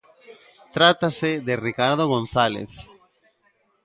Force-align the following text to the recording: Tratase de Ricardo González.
Tratase 0.75 1.31
de 1.47 1.55
Ricardo 1.67 2.03
González. 2.13 2.71